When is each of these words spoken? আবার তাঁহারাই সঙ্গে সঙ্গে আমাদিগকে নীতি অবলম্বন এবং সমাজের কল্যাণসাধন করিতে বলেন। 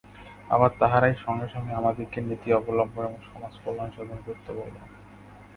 আবার 0.49 0.71
তাঁহারাই 0.79 1.15
সঙ্গে 1.25 1.47
সঙ্গে 1.49 1.73
আমাদিগকে 1.73 2.19
নীতি 2.21 2.49
অবলম্বন 2.53 3.03
এবং 3.03 3.19
সমাজের 3.25 3.61
কল্যাণসাধন 3.65 4.19
করিতে 4.25 4.51
বলেন। 4.53 4.83